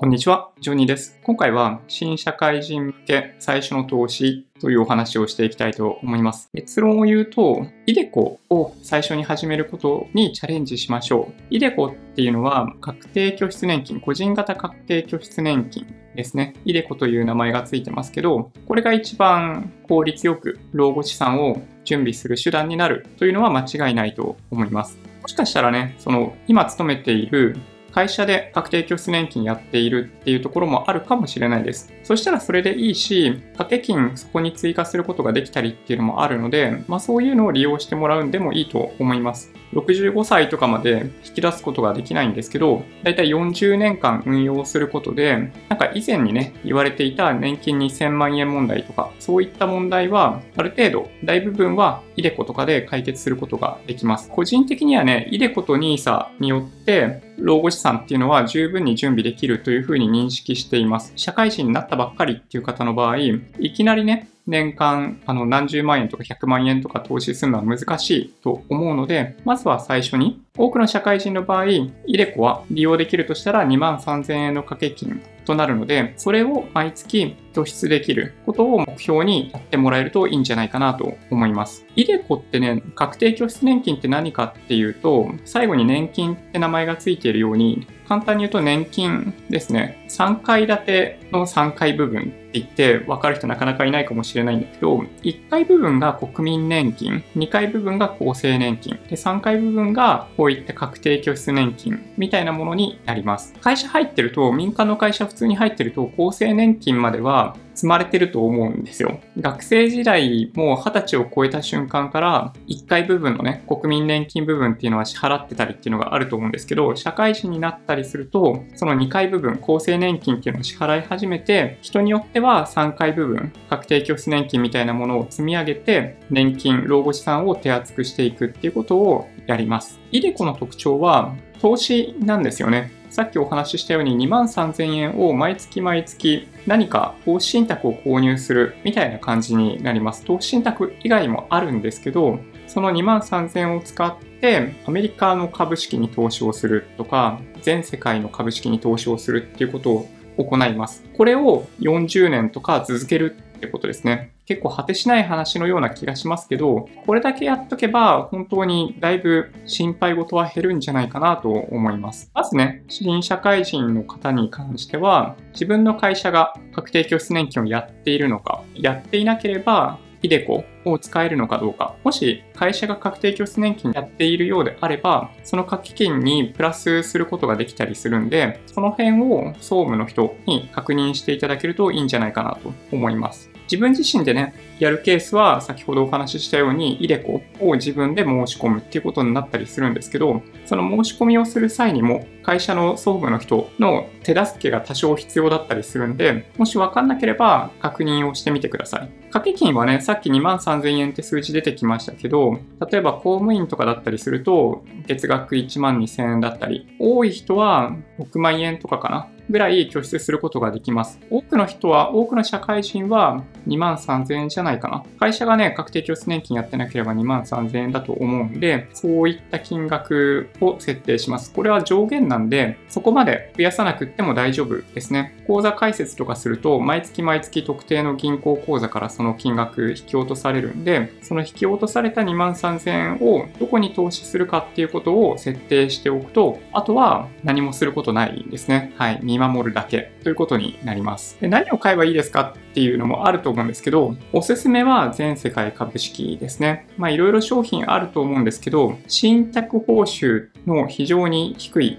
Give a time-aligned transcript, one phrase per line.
[0.00, 1.18] こんにちは、ジョニーです。
[1.24, 6.50] 今回は新社会人向け最初の投資というお話をしていきたいと思います。
[6.54, 11.42] 結論を言うと、イデコを最初に始めることにチャレンジしましょう。
[11.50, 15.84] イデコっていうのは確定拠出年金、個人型確定拠出年金
[16.14, 16.54] ですね。
[16.64, 24.96] イデコという名前がついてますけど、これが一番効率よく老後資産を準備する手段になるというのは間違いないと思います。
[25.22, 27.56] もしかしたらね、その今勤めている
[27.92, 31.92] 会社で確定拠出年金やっているっていうところもあるかもしれないです。
[32.02, 39.52] そしたらそれでいいし、掛け金そこに追加することができたりっていうのもあるので、まあそういうのを利用してもらうんでもいいと思います。
[39.72, 54.30] 65歳とかまで引き出すことができないんですけど、だいたい40年間運用することで、なんか以前にね、言われていた年金2000万円問題とか、そういった問題は、ある程度、大部分はイデコとかで解決することができます。
[54.30, 61.12] 個人的にはね、イデコと NISA によって、老後資産っていうのは十分に準備できるというふうに認識しています。
[61.16, 63.40] 社会人になったばっかりっていう方の場合、い
[63.74, 81.86] きなりね、年間あの何十万円とか100万円とか投資するのは難しいと思うので、まずは最初に多くの社会人の場合、イデコは利用できるとしたら2万3000円の掛け金となるので、それを毎月拠出できることを目標にやってもらえるといいんじゃないかなと思います。
[81.94, 90.06] イデコってね、確定拠出年金って何かっていうと、最後に年金って名前がついているように、簡単に言うと年金ですね。
[90.08, 103.54] 3階建ての3階部分って言って分かる人なかなかいないかもしれないんだけど、1階部分が国民年金、2階部分が厚生年金、で3階部分がこういった確定拠出年金みたいなものになります。
[103.60, 109.20] 会社入ってると、民間の会社普通に入ってると、厚生年金までは積まれてると思うんですよ。
[109.38, 130.00] 学生時代も20歳を超えた瞬間から1階部分のね、国民年金部分っていうのは支払ってたりっていうのがあると思うんですけど、社会人になったりすると、その2階部分、厚生年金っていうのを支払い始めて、人によっては3階部分、確定拠出年金みたいなものを積み上げて、年金、老後資産を手厚くしていくっていうことをやります。
[130.12, 132.92] イデコの特徴は、投資なんですよね。
[133.10, 140.24] さっきお話ししたように2万3000円を毎月毎月何か投資信託を購入するみたいな感じになります。
[140.24, 151.04] 投資信託以外もあるんですけど、その2万3000円を使ってアメリカの株式に投資をするとか、全世界の株式に投資をするっていうことを行います。
[151.16, 154.32] これを40年とか続けるってことですね。
[154.46, 162.30] 結構果てしない話のような気がしますけど、これだけやっとけば本当にだいぶ心配事は減るんじゃないかなと思います。
[162.32, 171.94] まずね、新社会人の方に関しては、自分の会社が確定拠出年金をやっているのか、やっていなければ、イデコを使えるのかどうか。
[172.04, 183.50] もし会社が確定拠出年金やっているようであれば、その掛け金にプラスすることができたりするんで、その辺を総務の人に確認していただけるといいんじゃないかなと思います。
[183.70, 199.10] 自分自身でね、やるケースは先ほどお話ししたように、イデコを自分で申し込むっていうことになったりするんですけど、その申し込みをする際にも、会社の総務の人の手助けが多少必要だったりするんで、もしわかんなければ確認をしてみてください。
[199.30, 202.58] 掛け金はね、さっき2万3000円って数字出てきましたけど、
[202.90, 209.28] 例えば公務員とかだったりすると、月額1万2000円だったり、多い人は6万円とかかな。
[209.50, 211.18] ぐらい拠出することができます。
[211.30, 215.04] 多くの人は、多くの社会人は2万3000円じゃないかな。
[215.18, 221.52] 会社がね、確定拠出年金やってなければ2万3000円だと思うんで、そういった金額を設定します。
[221.52, 225.34] これは上限なんで、そこまで増やさなくっても大丈夫ですね。
[225.46, 238.92] 口座開設とかすると、毎月毎月特定の銀行口座からその金額引き落とされるんで、その引き落とされた2万3000円をどこに投資するかっていうことを設定しておくと、あとは何もすることないですね。
[238.96, 239.20] はい。
[239.38, 241.40] 見守るだけということになります。
[241.40, 246.88] で何を買えばいいですかっていうのもあると思うんですけど、おすすめは全世界株式ですね。
[246.96, 251.98] まあいろいろ商品あると思うんですけど、信託報酬の非常に低い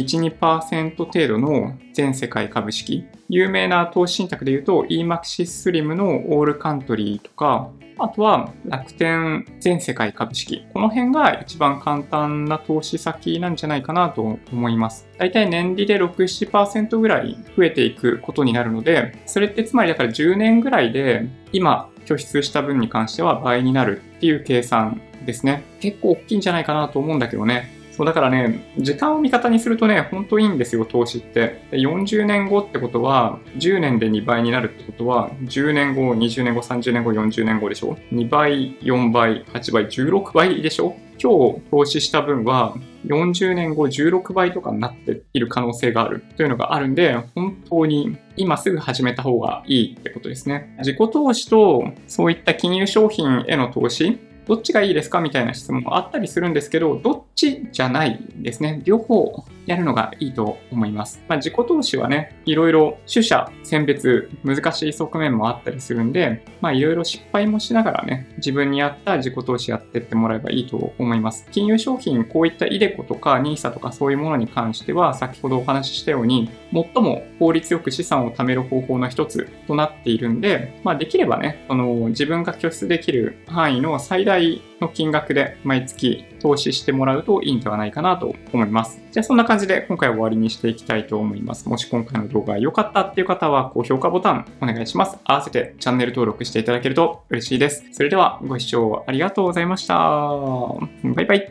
[0.00, 3.04] 1、2%程度の全世界株式。
[3.28, 10.64] 有名な投資信託で言うと EMAXIS SLIM のオールカントリーとか、あとは楽天全世界株式。
[10.72, 15.06] この辺が一番簡単な投資先なんじゃないかなと思います。
[15.18, 25.62] だいたい年利で6、7%ぐらい増えていくことになるので、それってつまりだから10年ぐらいで今拠出した分に関しては倍になるっていう計算ですね。
[25.80, 27.79] 結構大きいんじゃないかなと思うんだけどね。
[28.00, 31.60] そう、だからね、時間を味方にするとね、ほんといいんですよ、投資って。
[31.72, 40.96] 40年後ってことは、10年で2倍になるってことは、10年後、20年後、30年後、40年後でしょ ?2 倍、4倍、8倍、16倍でしょ？
[41.22, 42.74] 今日投資した分は
[43.04, 50.74] 40年後16倍とかになっている可能性があるというのがあるんで、本当に今すぐ始めた方がいいってことですね。
[50.78, 58.82] 自己投資とそういった金融商品への投資、どっちがいいですかみたいな質問があったりするんですけど、どっちじゃないですね。
[58.84, 61.22] 両方やるのがいいと思います。
[61.28, 71.46] まあ、自己投資はね、いろいろ取捨選別、難しい側面もあったりするんで、まあ、いろいろ失敗もしながらね、自分に合った自己投資やってってもらえばいいと思います。
[71.52, 89.00] 金融商品、こういったイデコとか NISA とかそういうものに関しては、先ほどお話ししたように、最も効率よく資産を貯める方法の一つとなっているんで、まあ、できればね、その自分が拠出できる範囲の最大の金額で毎月投資してもらうといいんではないかなと思います。
[89.10, 91.68] じゃあそんな感じで今回は終わりにしていきたいと思います。
[91.68, 95.18] もし今回の動画が良かったっていう方は高評価ボタンお願いします。
[95.24, 97.84] 合わせてチャンネル登録していただけると嬉しいです。
[97.92, 99.94] それではご視聴ありがとうございました。
[99.96, 101.48] バイバイ。